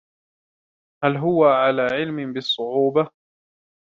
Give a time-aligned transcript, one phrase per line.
[1.03, 3.09] هل هو على علم بالصعوبة؟